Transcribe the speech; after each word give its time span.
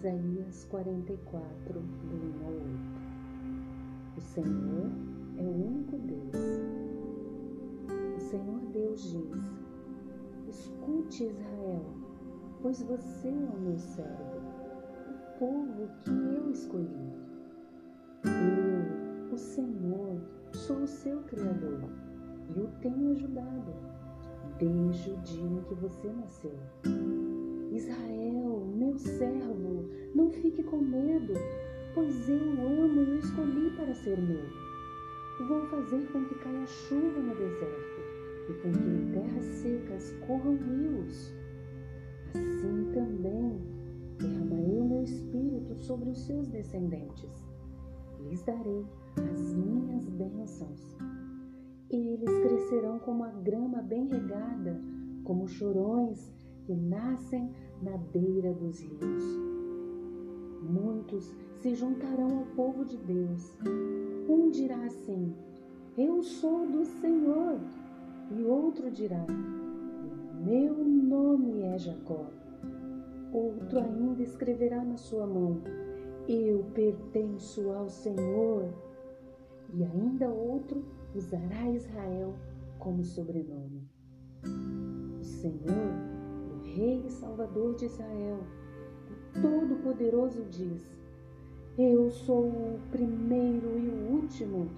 Isaías 0.00 0.64
44, 0.70 1.74
do 1.74 1.78
1 1.78 2.46
ao 2.46 2.52
8. 2.52 2.70
O 4.16 4.20
Senhor 4.22 4.90
é 5.36 5.42
o 5.42 5.66
único 5.66 5.98
Deus. 5.98 6.36
O 8.16 8.20
Senhor 8.20 8.60
Deus 8.72 9.02
diz: 9.02 9.52
Escute, 10.48 11.24
Israel, 11.24 11.84
pois 12.62 12.80
você 12.80 13.28
é 13.28 13.50
o 13.54 13.60
meu 13.60 13.76
servo, 13.76 14.40
o 15.10 15.38
povo 15.38 15.90
que 15.98 16.10
eu 16.10 16.50
escolhi. 16.50 17.12
Eu, 18.24 19.34
o 19.34 19.36
Senhor, 19.36 20.18
sou 20.54 20.78
o 20.78 20.86
seu 20.86 21.20
Criador 21.24 21.90
e 22.56 22.58
o 22.58 22.68
tenho 22.80 23.10
ajudado 23.10 23.74
desde 24.58 25.10
o 25.10 25.16
dia 25.18 25.44
em 25.44 25.62
que 25.64 25.74
você 25.74 26.10
nasceu. 26.10 26.58
Israel, 27.70 28.66
meu 28.74 28.98
servo, 28.98 29.49
fique 30.50 30.62
com 30.64 30.78
medo, 30.78 31.34
pois 31.94 32.28
eu 32.28 32.36
amo 32.36 33.02
e 33.02 33.10
o 33.10 33.18
escolhi 33.18 33.70
para 33.76 33.94
ser 33.94 34.18
meu. 34.18 34.42
Vou 35.46 35.64
fazer 35.66 36.06
com 36.12 36.24
que 36.24 36.34
caia 36.40 36.66
chuva 36.66 37.20
no 37.20 37.34
deserto 37.34 38.00
e 38.48 38.54
com 38.54 38.72
que 38.72 38.88
em 38.88 39.12
terras 39.12 39.44
secas 39.44 40.12
corram 40.26 40.56
rios. 40.56 41.32
Assim 42.34 42.90
também 42.92 43.60
derramarei 44.18 44.80
o 44.80 44.84
meu 44.84 45.02
espírito 45.04 45.74
sobre 45.76 46.10
os 46.10 46.18
seus 46.26 46.48
descendentes. 46.48 47.48
Lhes 48.20 48.42
darei 48.42 48.84
as 49.32 49.52
minhas 49.54 50.08
bênçãos. 50.08 50.96
Eles 51.88 52.38
crescerão 52.42 52.98
como 52.98 53.24
a 53.24 53.30
grama 53.30 53.82
bem 53.82 54.06
regada, 54.06 54.80
como 55.24 55.48
chorões 55.48 56.32
que 56.64 56.74
nascem 56.74 57.50
na 57.82 57.96
beira 57.96 58.52
dos 58.52 58.80
rios. 58.80 59.59
Muitos 61.10 61.34
se 61.60 61.74
juntarão 61.74 62.38
ao 62.38 62.46
povo 62.54 62.84
de 62.84 62.96
Deus. 62.98 63.52
Um 64.28 64.48
dirá 64.48 64.84
assim: 64.84 65.34
Eu 65.98 66.22
sou 66.22 66.66
do 66.68 66.84
Senhor. 66.84 67.58
E 68.30 68.44
outro 68.44 68.88
dirá: 68.92 69.26
Meu 70.40 70.84
nome 70.84 71.62
é 71.62 71.76
Jacó. 71.78 72.26
Outro 73.32 73.80
ainda 73.80 74.22
escreverá 74.22 74.84
na 74.84 74.96
sua 74.96 75.26
mão: 75.26 75.60
Eu 76.28 76.64
pertenço 76.74 77.72
ao 77.72 77.88
Senhor. 77.88 78.72
E 79.74 79.82
ainda 79.82 80.28
outro 80.28 80.84
usará 81.12 81.70
Israel 81.70 82.34
como 82.78 83.02
sobrenome. 83.02 83.82
O 85.18 85.24
Senhor 85.24 86.10
Rei 86.62 87.04
e 87.04 87.10
Salvador 87.10 87.74
de 87.74 87.86
Israel, 87.86 88.38
o 89.36 89.42
Todo-Poderoso 89.42 90.44
diz: 90.44 90.99
Eu 91.82 92.10
sou 92.10 92.44
o 92.44 92.78
primeiro 92.90 93.78
e 93.78 93.88
o 93.88 94.16
último. 94.16 94.68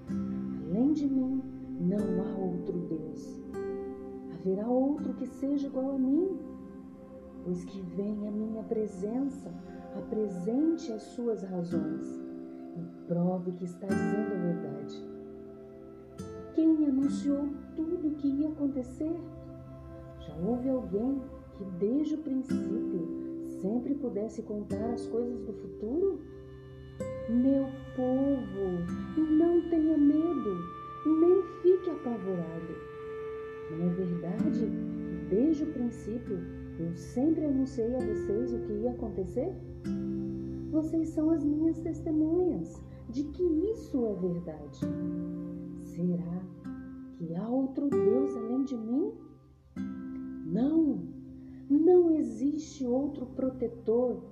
Além 0.70 0.92
de 0.92 1.04
mim, 1.04 1.42
não 1.80 1.98
há 1.98 2.38
outro 2.38 2.78
Deus. 2.78 3.42
Haverá 4.32 4.68
outro 4.68 5.12
que 5.14 5.26
seja 5.26 5.66
igual 5.66 5.96
a 5.96 5.98
mim? 5.98 6.38
Pois 7.42 7.64
que 7.64 7.80
vem 7.96 8.28
a 8.28 8.30
minha 8.30 8.62
presença, 8.62 9.52
apresente 9.96 10.92
as 10.92 11.02
suas 11.02 11.42
razões 11.42 12.06
e 12.76 13.08
prove 13.08 13.50
que 13.50 13.64
está 13.64 13.88
dizendo 13.88 14.34
a 14.34 14.52
verdade. 14.52 15.04
Quem 16.54 16.86
anunciou 16.86 17.48
tudo 17.74 18.06
o 18.06 18.14
que 18.14 18.28
ia 18.28 18.48
acontecer? 18.48 19.16
Já 20.20 20.36
houve 20.36 20.68
alguém 20.68 21.20
que 21.58 21.64
desde 21.80 22.14
o 22.14 22.18
princípio 22.18 23.08
sempre 23.60 23.92
pudesse 23.96 24.40
contar 24.42 24.92
as 24.92 25.04
coisas 25.08 25.40
do 25.40 25.52
futuro? 25.52 26.20
Meu 27.28 27.68
povo, 27.94 28.82
não 29.16 29.60
tenha 29.68 29.96
medo, 29.96 30.58
nem 31.06 31.42
fique 31.62 31.90
apavorado. 31.90 32.74
Não 33.70 33.86
é 33.86 33.88
verdade 33.90 34.66
que 35.08 35.34
desde 35.34 35.62
o 35.62 35.72
princípio 35.72 36.38
eu 36.80 36.92
sempre 36.96 37.44
anunciei 37.44 37.94
a 37.94 38.00
vocês 38.00 38.52
o 38.52 38.58
que 38.58 38.72
ia 38.72 38.90
acontecer? 38.90 39.52
Vocês 40.72 41.10
são 41.10 41.30
as 41.30 41.44
minhas 41.44 41.78
testemunhas 41.78 42.82
de 43.08 43.22
que 43.24 43.42
isso 43.42 44.04
é 44.04 44.14
verdade. 44.14 44.80
Será 45.80 46.42
que 47.14 47.34
há 47.36 47.48
outro 47.48 47.88
Deus 47.88 48.36
além 48.36 48.64
de 48.64 48.76
mim? 48.76 49.12
Não, 50.46 50.98
não 51.70 52.10
existe 52.10 52.84
outro 52.84 53.26
protetor. 53.26 54.22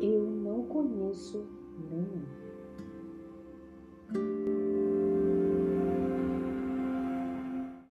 Eu 0.00 0.30
não 0.30 0.62
conheço 0.66 1.46
nenhum. 1.78 2.45